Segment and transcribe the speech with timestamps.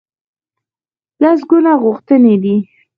[1.21, 2.55] لسګونه غوښتنې دي.